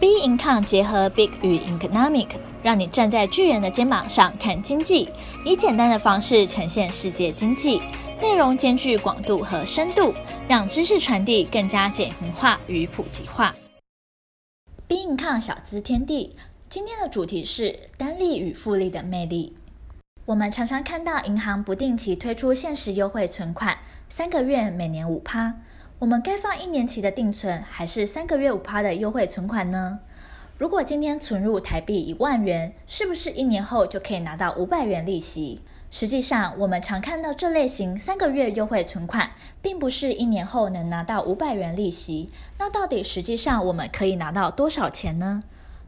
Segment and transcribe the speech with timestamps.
[0.00, 2.28] B Income 结合 Big 与 Economic，
[2.62, 5.08] 让你站在巨人的肩膀上看经济，
[5.44, 7.82] 以简单的方式呈现世界经济，
[8.22, 10.14] 内容兼具广度和深度，
[10.46, 13.52] 让知识传递更加简明化与普及化。
[14.86, 16.36] Big Income 小资天地，
[16.68, 19.56] 今天的主题是单利与复利的魅力。
[20.26, 23.76] 我们常常看到银行不定期推出限时优惠存款，
[24.08, 25.54] 三个月每年五趴。
[26.00, 29.98] 我们该放一年期的定存，还是三个月五趴的优惠存款呢？
[30.56, 35.60] 如果今天存入台币一万元，是不是一年后就可以拿到五百元利息？
[35.90, 42.30] 实际上，我们常看到这类型三个月优惠存款，并不是一年后能拿到五百元利息。
[42.58, 45.42] 那到底实际上我们可以拿到多少钱呢？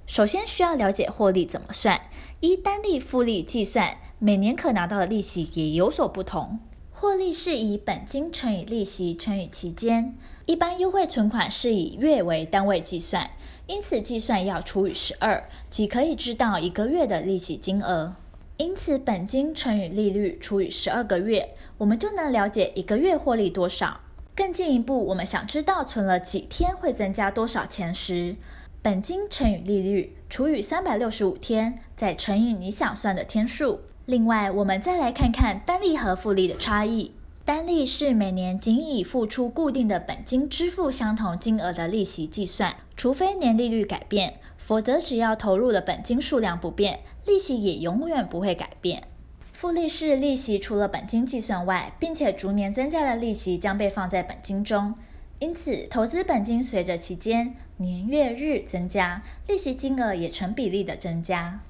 [0.09, 2.01] 首先需要了解获利怎么算，
[2.41, 6.59] 依单利复利计算，每年可拿到的利息也有所不同。
[7.01, 10.15] 获利是以本金乘以利息乘以期间，
[10.45, 13.31] 一般优惠存款是以月为单位计算，
[13.67, 18.16] 因此计算要除以十二，即可以知道一个月的利息金额。
[18.59, 24.01] 因此，本金乘以利率除以十二个月，我们就能了解一个月获利多少。
[24.37, 28.37] 更进一步，我们想知道存了几天会增加多少钱时，
[28.83, 33.80] 本金乘以利率除以三百六十五天，再乘以你想算的天数。
[34.11, 37.13] 另外，我们再来看看单利和复利的差异。
[37.45, 49.05] 单利是每年仅以付出固定的本金支付相同金额的利息计算，除非年利率改变，否则只要投入的本金数量不变，利息也永远不会改变。
[49.52, 54.93] 复利是利息除了本金计算外，并且逐年增加的利息将被放在本金中，
[55.39, 61.61] 因此投资本金随着期间年月日增加，利息金额也成比例的增加。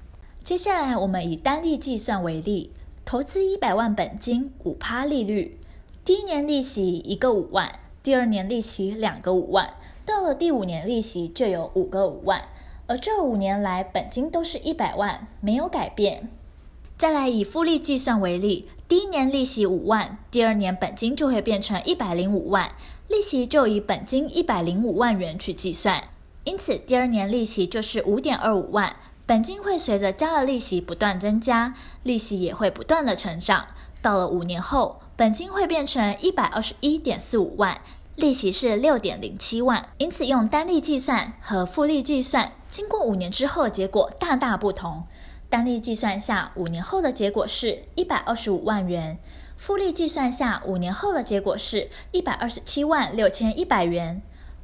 [0.43, 2.71] 接下来，我们以单利计算为例，
[3.05, 5.59] 投资一百万本金，五趴利率，
[6.03, 12.41] 第一年利息一个五万，第二年利息两个五万，到了第五年利息就有五个五万，
[12.87, 16.27] 而这五年来本金都是一百万，没有改变。
[16.97, 22.71] 再来以复利计算为例，第一年利息五万，第二年本金就会变成一百零五万，
[23.07, 26.03] 利息就以本金一百零五万元去计算，
[26.45, 28.95] 因此第二年利息就是五点二五万。
[29.31, 33.67] 本金会随着加的利息不断增加，利息也会不断的成长。
[34.01, 37.79] 到了五年后，本金会变成一百二十一点四五万，
[38.17, 39.87] 利息是六点零七万。
[39.99, 45.05] 因此，用单利计算和复利计算，经过五年之后结果大大不同。
[45.49, 49.15] 单利计算下，五年后的结果是一百二十五万元；
[49.55, 54.21] 复利计算下，五年后的结果是一百二十七万六千一百元。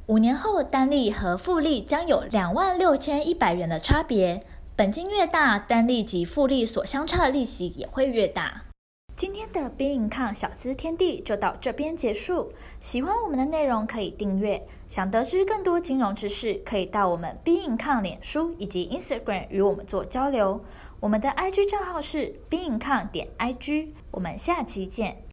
[0.08, 4.44] 五年后，单利和复利将有两万六千一百元的差别。
[4.78, 8.62] 本金越大，单利及复利所相差的利息也会越大。
[9.16, 12.52] 今天的 b i n c o 小资天地就到这边结束。
[12.78, 20.64] 喜欢我们的内容可以订阅，想得知更多金融知识，可以到我们 b i n c o 脸书以及 Instagram 与我们做交流。
[21.00, 23.88] 我们的 IG 账号是 b i n c o 点 IG。
[24.12, 25.24] 我们下期见。